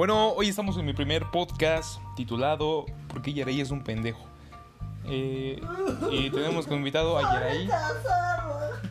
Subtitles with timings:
[0.00, 4.24] Bueno, hoy estamos en mi primer podcast titulado ¿Por qué Yaray es un pendejo?
[5.04, 5.60] Eh,
[6.10, 7.68] y tenemos como invitado a Yaray.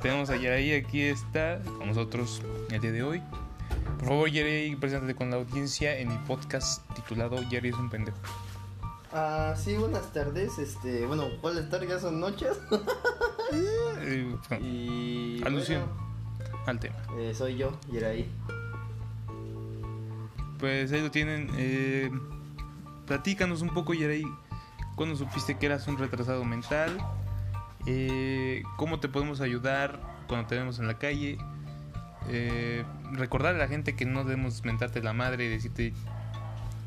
[0.04, 3.24] Tenemos a Yaray, aquí está con nosotros el día de hoy.
[3.98, 8.20] Por favor, Yaray, preséntate con la audiencia en mi podcast titulado Yaray es un pendejo.
[9.12, 10.60] Ah, sí, buenas tardes.
[10.60, 12.56] Este, bueno, buenas tardes, ya son noches.
[14.62, 15.42] Y.
[15.44, 15.82] Alusión
[16.68, 16.98] al tema.
[17.18, 18.30] eh, soy yo, Yeraí.
[20.60, 21.50] Pues ahí lo tienen.
[21.58, 22.12] Eh,
[23.08, 24.26] platícanos un poco, Yaray.
[24.96, 26.98] ¿Cuándo supiste que eras un retrasado mental?
[27.86, 31.38] Eh, ¿Cómo te podemos ayudar cuando te vemos en la calle?
[32.28, 35.94] Eh, recordar a la gente que no debemos mentarte la madre y decirte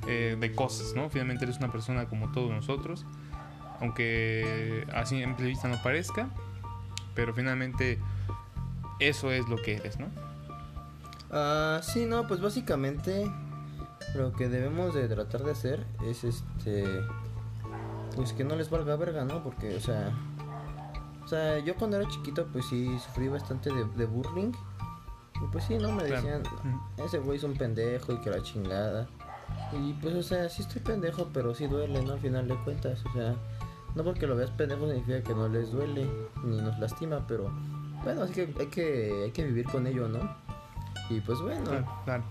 [0.06, 1.08] eh, de cosas, ¿no?
[1.08, 3.06] Finalmente eres una persona como todos nosotros.
[3.80, 6.28] Aunque así en vista no parezca.
[7.14, 7.98] Pero finalmente
[9.00, 10.08] eso es lo que eres, ¿no?
[11.30, 13.24] Ah, sí, no, pues básicamente
[14.14, 16.84] lo que debemos de tratar de hacer es este.
[18.14, 19.42] Pues que no les valga verga, ¿no?
[19.42, 20.12] Porque, o sea.
[21.24, 24.52] O sea, yo cuando era chiquito, pues sí sufrí bastante de, de bullying.
[25.42, 25.92] Y pues sí, ¿no?
[25.92, 26.42] Me decían,
[26.98, 29.08] ese güey es un pendejo y que la chingada.
[29.72, 32.12] Y pues, o sea, sí estoy pendejo, pero sí duele, ¿no?
[32.12, 33.34] Al final de cuentas, o sea,
[33.94, 36.06] no porque lo veas pendejo significa que no les duele
[36.44, 37.50] ni nos lastima, pero
[38.04, 40.36] bueno, así que hay que, hay que vivir con ello, ¿no?
[41.08, 41.70] Y pues bueno,
[42.04, 42.22] claro.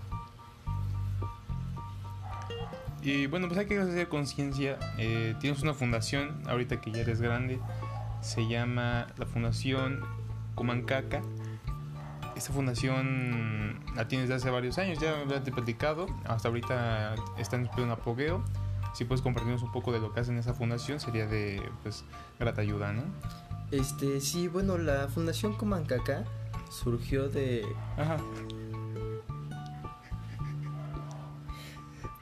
[3.02, 4.78] Y bueno, pues hay que hacer conciencia.
[4.96, 7.58] Eh, tienes una fundación, ahorita que ya eres grande,
[8.20, 10.00] se llama la Fundación
[10.54, 11.20] Comancaca.
[12.36, 16.06] Esta fundación la tienes desde hace varios años, ya, te he platicado.
[16.24, 18.44] Hasta ahorita está en pleno apogeo.
[18.94, 22.04] Si puedes compartirnos un poco de lo que hacen esa fundación, sería de pues
[22.38, 23.02] grata ayuda, ¿no?
[23.72, 26.24] este, sí, bueno, la Fundación Comancaca
[26.70, 28.18] surgió de, Ajá.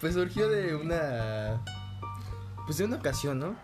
[0.00, 1.60] Pues surgió de una,
[2.66, 3.54] pues de una ocasión, ¿no?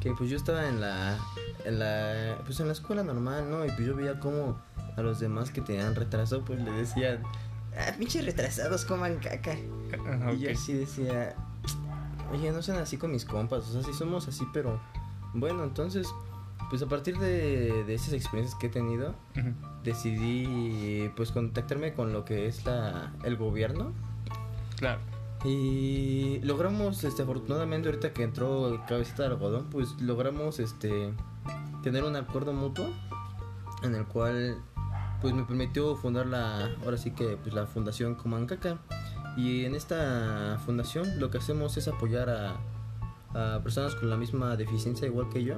[0.00, 1.16] Que pues yo estaba en la,
[1.64, 3.64] en la, pues en la escuela normal, ¿no?
[3.64, 4.58] Y pues yo veía como
[4.96, 7.22] a los demás que tenían retraso, pues le decían,
[7.78, 9.56] ah, pinches retrasados coman caca.
[10.08, 11.34] Ajá, Y yo así decía,
[12.32, 14.80] oye, no sean así con mis compas, o sea, sí somos así, pero
[15.34, 16.08] bueno, entonces,
[16.70, 19.14] pues a partir de, de esas experiencias que he tenido,
[19.84, 23.92] decidí pues contactarme con lo que es la, el gobierno.
[24.78, 25.00] Claro.
[25.44, 31.12] Y logramos, este, afortunadamente ahorita que entró el cabecita de algodón, pues logramos este
[31.82, 32.88] tener un acuerdo mutuo
[33.82, 34.56] en el cual
[35.20, 38.78] pues me permitió fundar la, ahora sí que pues la fundación Comancaca.
[39.36, 42.56] Y en esta fundación lo que hacemos es apoyar a,
[43.34, 45.56] a personas con la misma deficiencia igual que yo.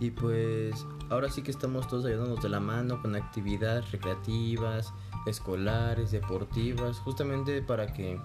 [0.00, 4.92] Y pues ahora sí que estamos todos ayudándonos de la mano con actividades recreativas,
[5.26, 8.20] escolares, deportivas, justamente para que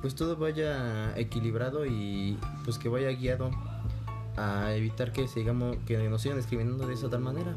[0.00, 3.50] pues todo vaya equilibrado y pues que vaya guiado
[4.36, 7.54] a evitar que sigamos que nos sigan discriminando de esa tal manera.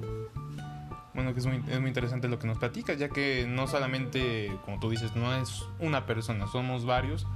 [1.14, 4.52] Bueno, que es muy, es muy interesante lo que nos platicas, ya que no solamente,
[4.66, 7.28] como tú dices, no es una persona, somos varios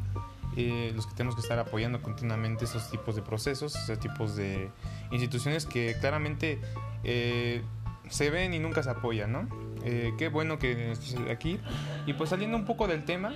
[0.59, 4.71] eh, los que tenemos que estar apoyando continuamente esos tipos de procesos, esos tipos de
[5.11, 6.59] instituciones que claramente
[7.03, 7.61] eh,
[8.09, 9.47] se ven y nunca se apoyan, ¿no?
[9.89, 11.61] Eh, qué bueno que estés aquí.
[12.05, 13.31] Y pues saliendo un poco del tema,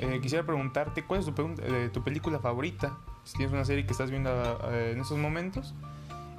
[0.00, 2.96] eh, quisiera preguntarte, ¿cuál es eh, tu película favorita?
[3.24, 4.30] Si tienes una serie que estás viendo
[4.72, 5.74] en esos momentos.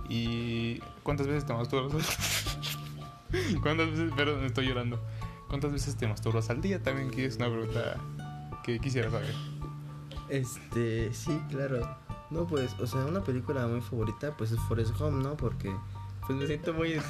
[0.10, 1.94] ¿Y cuántas veces te masturbas?
[3.62, 5.00] ¿Cuántas veces, perdón, estoy llorando.
[5.48, 6.82] ¿Cuántas veces te masturbas al día?
[6.82, 7.98] También que es una pregunta
[8.64, 9.36] que quisiera saber.
[10.28, 11.98] Este, sí, claro.
[12.32, 15.38] No, pues, o sea, una película muy favorita pues es Forrest Gump, ¿no?
[15.38, 15.72] Porque
[16.26, 16.94] pues me siento muy.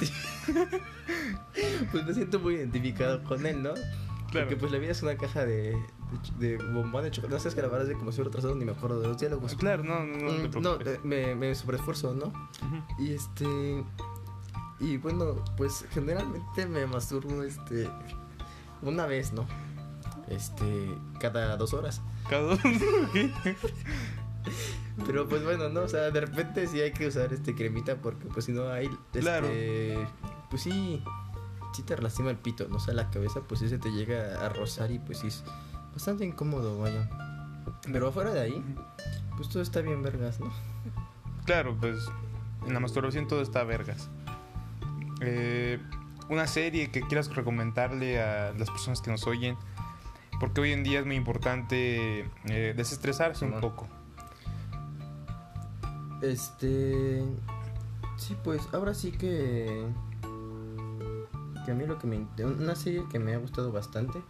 [1.90, 3.74] pues me siento muy identificado con él, ¿no?
[3.74, 4.46] Claro.
[4.46, 5.76] Porque pues la vida es una caja de,
[6.38, 7.34] de, de bombón de chocolate.
[7.34, 9.08] No sé, es que la verdad es que como soy retrasado ni me acuerdo de
[9.08, 9.54] los diálogos.
[9.56, 12.32] Claro, no, no, no te Mm, no, eh, me, me sobreesfuerzo, ¿no?
[12.98, 13.84] Y este.
[14.80, 17.88] Y bueno, pues generalmente me masturbo este.
[18.80, 19.46] Una vez, ¿no?
[20.28, 20.64] Este.
[21.20, 22.00] Cada dos horas.
[22.28, 22.60] Cada uno.
[25.06, 28.26] Pero pues bueno, no, o sea, de repente sí hay que usar este cremita porque
[28.26, 28.86] pues si no hay.
[28.86, 29.48] Este, Claro.
[30.50, 31.02] Pues sí.
[31.72, 34.44] Sí te lastima el pito, no o sea, la cabeza, pues sí se te llega
[34.44, 35.42] a rozar y pues sí es
[35.92, 37.08] bastante incómodo, vaya.
[37.90, 38.64] Pero afuera de ahí,
[39.36, 40.52] pues todo está bien, vergas, ¿no?
[41.44, 42.08] Claro, pues
[42.66, 44.08] en la masturbación todo está vergas.
[45.20, 45.80] Eh,
[46.28, 49.56] una serie que quieras recomendarle a las personas que nos oyen,
[50.40, 53.88] porque hoy en día es muy importante eh, desestresarse un poco.
[56.22, 57.24] Este.
[58.16, 59.84] Sí, pues ahora sí que.
[61.64, 62.26] Que a mí lo que me.
[62.44, 64.22] Una serie que me ha gustado bastante,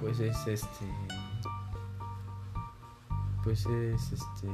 [0.00, 0.86] pues es este.
[3.42, 4.48] pues es este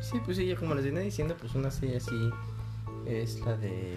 [0.00, 2.30] Sí, pues ya como les venía diciendo, pues una serie así
[3.06, 3.96] es la de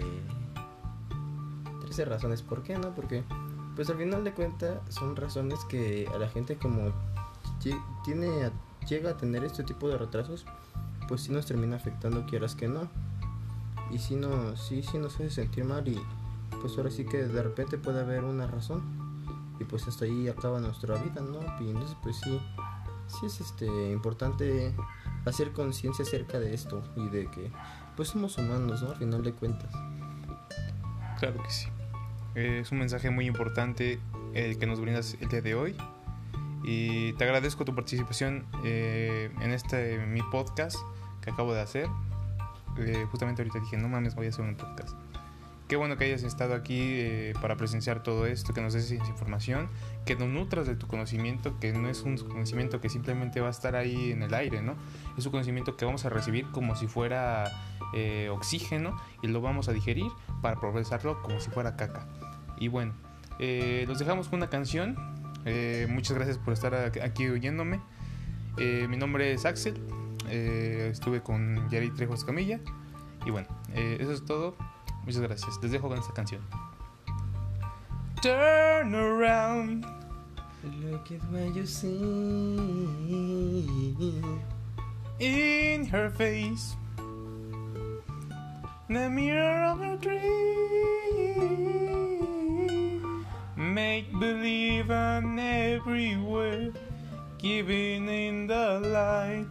[1.82, 2.42] 13 razones.
[2.42, 2.94] ¿Por qué no?
[2.94, 3.22] Porque
[3.76, 6.92] pues al final de cuentas son razones que a la gente como
[8.88, 10.46] llega a tener este tipo de retrasos,
[11.08, 12.88] pues sí nos termina afectando quieras que no.
[13.90, 15.98] Y si no, sí, sí nos hace sentir mal y
[16.60, 18.82] pues ahora sí que de repente puede haber una razón
[19.58, 21.40] y pues hasta ahí acaba nuestra vida, ¿no?
[21.64, 22.40] Y entonces pues sí,
[23.06, 24.74] sí es este importante
[25.24, 27.50] hacer conciencia acerca de esto y de que
[27.96, 28.90] pues somos humanos, ¿no?
[28.90, 29.70] Al final de cuentas.
[31.18, 31.68] Claro que sí.
[32.34, 33.98] Es un mensaje muy importante
[34.34, 35.76] el que nos brindas el día de hoy.
[36.64, 40.76] Y te agradezco tu participación eh, en este mi podcast
[41.22, 41.88] que acabo de hacer.
[42.78, 44.96] Eh, justamente ahorita dije, no mames, voy a hacer un podcast.
[45.68, 49.68] Qué bueno que hayas estado aquí eh, para presenciar todo esto, que nos des información,
[50.06, 53.50] que nos nutras de tu conocimiento, que no es un conocimiento que simplemente va a
[53.50, 54.76] estar ahí en el aire, ¿no?
[55.18, 57.52] Es un conocimiento que vamos a recibir como si fuera
[57.92, 62.06] eh, oxígeno y lo vamos a digerir para procesarlo como si fuera caca.
[62.58, 62.94] Y bueno,
[63.38, 64.96] eh, los dejamos con una canción.
[65.88, 67.80] Muchas gracias por estar aquí oyéndome.
[68.56, 69.74] mi nombre es Axel.
[70.28, 72.60] estuve con Yari Trejos Camilla.
[73.26, 74.56] Y bueno, eso es todo.
[75.04, 75.58] Muchas gracias.
[75.62, 76.42] Les dejo con esta canción.
[78.22, 79.86] Turn around.
[80.64, 81.96] Look at what you see.
[85.20, 86.76] In her face.
[88.88, 90.18] The mirror of her dream.
[93.56, 96.72] Make believe on everywhere.
[97.38, 99.46] Giving in the light.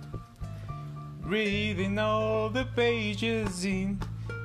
[1.24, 4.00] Reading all the pages in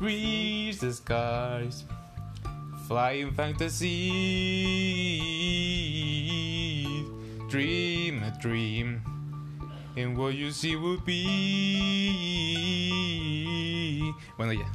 [0.00, 1.84] reach the skies,
[2.88, 3.88] flying fantasy,
[7.50, 9.02] dream a dream,
[9.96, 11.22] and what you see will be.
[14.36, 14.66] Bueno, ya,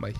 [0.00, 0.14] bye.